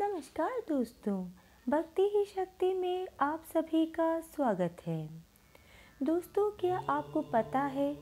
[0.00, 1.16] नमस्कार दोस्तों,
[1.68, 5.08] भक्ति ही शक्ति में आप सभी का स्वागत है।
[6.02, 7.92] दोस्तों, क्या आपको पता है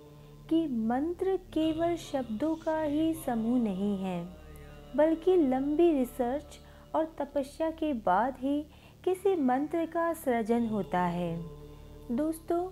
[0.50, 4.22] कि मंत्र केवल शब्दों का ही समूह नहीं है,
[4.96, 6.58] बल्कि लंबी रिसर्च
[6.94, 8.60] और तपस्या के बाद ही
[9.04, 11.36] किसी मंत्र का सृजन होता है।
[12.12, 12.64] दोस्तों,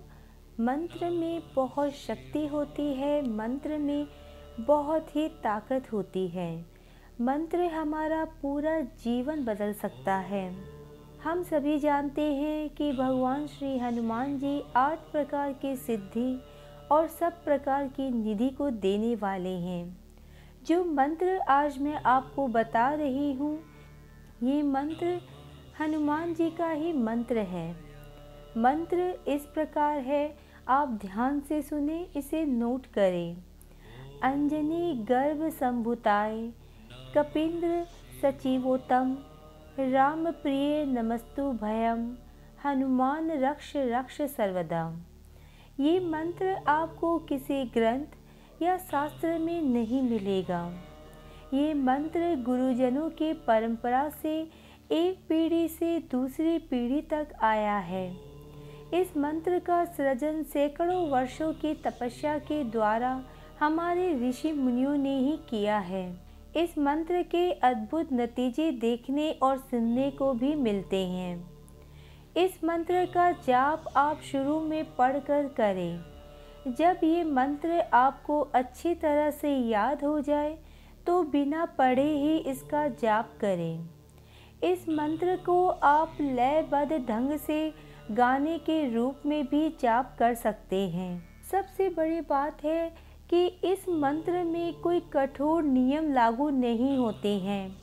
[0.59, 4.07] मंत्र में बहुत शक्ति होती है, मंत्र में
[4.59, 6.76] बहुत ही ताकत होती है।
[7.21, 10.55] मंत्र हमारा पूरा जीवन बदल सकता है।
[11.23, 16.41] हम सभी जानते हैं कि भगवान श्री हनुमान जी आठ प्रकार के सिद्धि
[16.91, 19.97] और सब प्रकार की निधि को देने वाले हैं।
[20.67, 23.59] जो मंत्र आज मैं आपको बता रही हूँ,
[24.43, 25.21] ये मंत्र
[25.79, 27.71] हनुमान जी का ही मंत्र है।
[28.57, 28.97] मंत्र
[29.27, 33.37] इस प्रकार है, आप ध्यान से सुने, इसे नोट करें।
[34.23, 36.49] अंजनी गर्भ संभुताय
[37.15, 37.85] कपीन्द्र
[38.21, 39.15] सचिवोत्तम।
[39.79, 42.15] राम प्रिय नमस्तु भयम।
[42.65, 44.81] हनुमान रक्ष रक्ष सर्वदा
[45.79, 50.61] ये मंत्र आपको किसी ग्रंथ या शास्त्र में नहीं मिलेगा।
[51.53, 54.37] ये मंत्र गुरुजनों के परंपरा से
[54.91, 58.07] एक पीढ़ी से दूसरी पीढ़ी तक आया है।
[58.93, 63.21] इस मंत्र का सृजन सैकड़ों वर्षों की तपस्या के द्वारा
[63.59, 70.09] हमारे ऋषि मुनियों ने ही किया है। इस मंत्र के अद्भुत नतीजे देखने और सुनने
[70.11, 71.35] को भी मिलते हैं।
[72.37, 79.29] इस मंत्र का जाप आप शुरू में पढ़कर करें। जब ये मंत्र आपको अच्छी तरह
[79.31, 80.57] से याद हो जाए
[81.07, 83.89] तो बिना पढ़े ही इसका जाप करें।
[84.63, 87.73] इस मंत्र को आप लयबद्ध ढंग से
[88.11, 91.11] गाने के रूप में भी जाप कर सकते हैं।
[91.51, 92.93] सबसे बड़ी बात है
[93.29, 97.77] कि इस मंत्र में कोई कठोर नियम लागू नहीं होते हैं।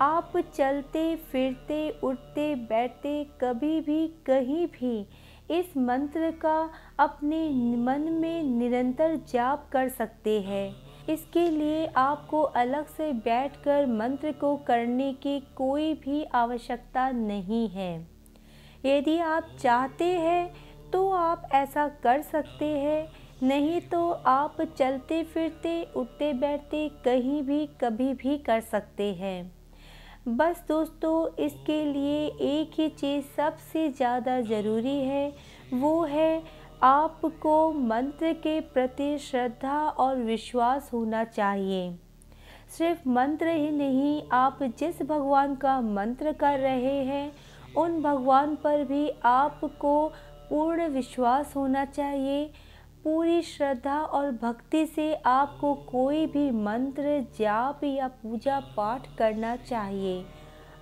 [0.00, 5.06] आप चलते, फिरते, उठते, बैठते, कभी भी, कहीं भी
[5.50, 10.74] इस मंत्र का अपने मन में निरंतर जाप कर सकते हैं।
[11.08, 18.08] इसके लिए आपको अलग से बैठकर मंत्र को करने की कोई भी आवश्यकता नहीं है।
[18.84, 20.52] यदि आप चाहते हैं
[20.90, 27.66] तो आप ऐसा कर सकते हैं। नहीं तो आप चलते फिरते, उठते बैठते कहीं भी,
[27.80, 29.52] कभी भी कर सकते हैं।
[30.28, 35.32] बस दोस्तों, इसके लिए एक ही चीज़ सबसे ज़्यादा ज़रूरी है,
[35.74, 36.42] वो है
[36.82, 41.92] आपको मंत्र के प्रति श्रद्धा और विश्वास होना चाहिए।
[42.78, 47.32] सिर्फ़ मंत्र ही नहीं, आप जिस भगवान का मंत्र कर रहे हैं,
[47.76, 50.06] उन भगवान पर भी आपको
[50.48, 52.50] पूर्ण विश्वास होना चाहिए।
[53.04, 60.26] पूरी श्रद्धा और भक्ति से आपको कोई भी मंत्र, जाप या पूजा पाठ करना चाहिए।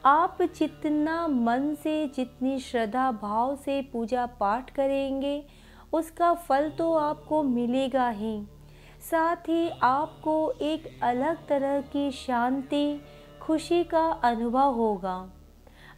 [0.05, 5.47] आप जितना मन से, जितनी श्रद्धा भाव से पूजा पाठ करेंगे,
[5.93, 8.47] उसका फल तो आपको मिलेगा ही।
[9.11, 13.01] साथ ही आपको एक अलग तरह की शांति,
[13.43, 15.31] खुशी का अनुभव होगा।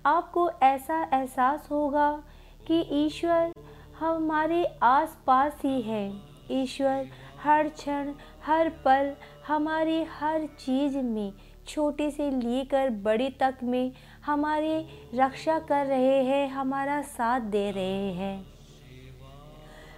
[0.07, 2.23] आपको ऐसा एहसास होगा
[2.67, 3.53] कि ईश्वर
[3.99, 6.21] हमारे आस पास ही है।
[6.51, 7.07] ईश्वर,
[7.43, 8.13] हर क्षण,
[8.47, 9.15] हर पल,
[9.49, 11.33] हमारे हर चीज़ में,
[11.69, 13.93] छोटे से लेकर बड़े तक में,
[14.27, 18.47] हमारे रक्षा कर रहे हैं, हमारा साथ दे रहे हैं।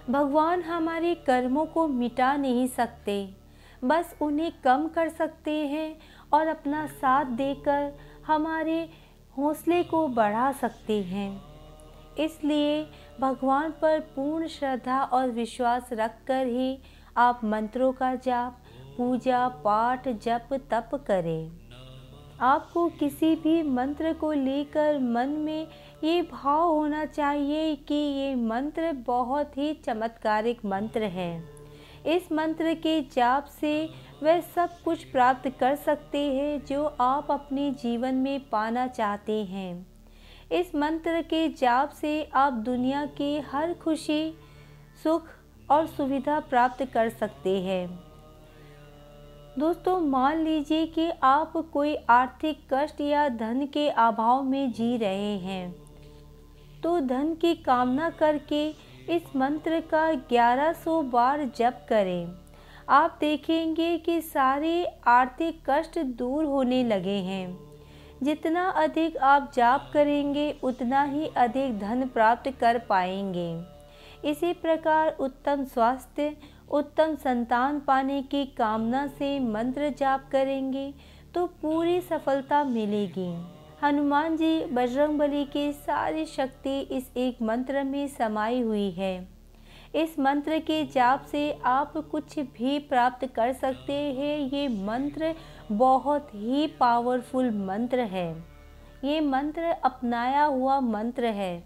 [0.09, 3.29] भगवान हमारे कर्मों को मिटा नहीं सकते।
[3.83, 5.99] बस उन्हें कम कर सकते हैं
[6.33, 7.93] और अपना साथ देकर
[8.27, 8.89] हमारे
[9.37, 11.54] हौसले को बढ़ा सकते हैं।
[12.19, 12.87] इसलिए
[13.19, 16.79] भगवान पर पूर्ण श्रद्धा और विश्वास रखकर ही
[17.17, 18.57] आप मंत्रों का जाप,
[18.97, 21.51] पूजा, पाठ, जप, तप करें।
[22.41, 25.67] आपको किसी भी मंत्र को लेकर मन में
[26.03, 31.43] ये भाव होना चाहिए कि ये मंत्र बहुत ही चमत्कारिक मंत्र है।
[32.05, 33.89] इस मंत्र के जाप से
[34.23, 39.94] वह सब कुछ प्राप्त कर सकते हैं जो आप अपने जीवन में पाना चाहते हैं।
[40.51, 44.33] इस मंत्र के जाप से आप दुनिया की हर खुशी,
[45.03, 45.27] सुख
[45.69, 47.87] और सुविधा प्राप्त कर सकते हैं।
[49.59, 55.37] दोस्तों, मान लीजिए कि आप कोई आर्थिक कष्ट या धन के अभाव में जी रहे
[55.37, 55.75] हैं
[56.83, 58.67] तो धन की कामना करके
[59.09, 62.27] इस मंत्र का 1100 बार जप करें।
[62.89, 67.74] आप देखेंगे कि सारे आर्थिक कष्ट दूर होने लगे हैं।
[68.23, 73.49] जितना अधिक आप जाप करेंगे, उतना ही अधिक धन प्राप्त कर पाएँगे।
[74.29, 76.35] इसी प्रकार उत्तम स्वास्थ्य,
[76.69, 80.93] उत्तम संतान पाने की कामना से मंत्र जाप करेंगे
[81.33, 83.29] तो पूरी सफलता मिलेगी।
[83.83, 89.34] हनुमान जी बजरंग बली की सारी शक्ति इस एक मंत्र में समाई हुई है।
[89.95, 95.33] इस मंत्र के जाप से आप कुछ भी प्राप्त कर सकते हैं। ये मंत्र
[95.71, 98.43] बहुत ही पावरफुल मंत्र है।
[99.03, 101.63] ये मंत्र अपनाया हुआ मंत्र है।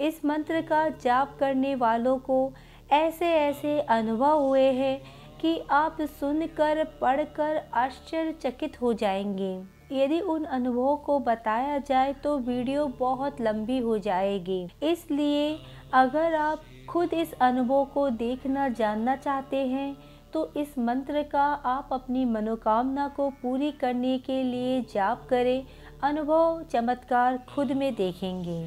[0.00, 2.52] इस मंत्र का जाप करने वालों को
[2.92, 5.00] ऐसे ऐसे अनुभव हुए हैं
[5.40, 9.54] कि आप सुनकर, पढ़कर आश्चर्यचकित हो जाएँगे।
[9.92, 15.58] यदि उन अनुभवों को बताया जाए तो वीडियो बहुत लंबी हो जाएगी। इसलिए
[15.94, 16.62] अगर आप
[16.92, 19.96] खुद इस अनुभव को देखना, जानना चाहते हैं
[20.32, 25.64] तो इस मंत्र का आप अपनी मनोकामना को पूरी करने के लिए जाप करें।
[26.02, 28.62] अनुभव चमत्कार खुद में देखेंगे।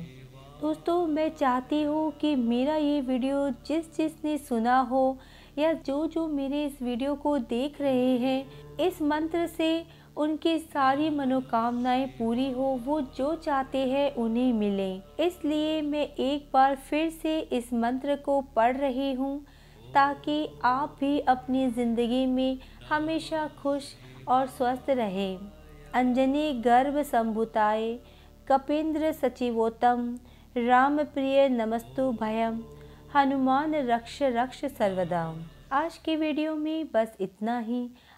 [0.62, 5.18] दोस्तों, मैं चाहती हूँ कि मेरा ये वीडियो जिस जिसने सुना हो
[5.58, 8.46] या जो जो मेरे इस वीडियो को देख रहे हैं,
[8.80, 9.84] इस मंत्र से
[10.18, 14.94] उनकी सारी मनोकामनाएँ पूरी हो, वो जो चाहते हैं उन्हें मिले।
[15.26, 19.40] इसलिए मैं एक बार फिर से इस मंत्र को पढ़ रही हूँ,
[19.94, 22.58] ताकि आप भी अपनी ज़िंदगी में
[22.90, 23.94] हमेशा खुश
[24.28, 25.38] और स्वस्थ रहें।
[25.94, 27.94] अंजनी गर्भ संभुताए
[28.48, 30.18] कपिंद्र सचिवोत्तम
[30.58, 32.64] राम प्रिय नमस्तु भयम,
[33.16, 35.24] हनुमान रक्ष रक्ष सर्वदा।
[35.74, 37.88] आज के वीडियो में बस इतना ही।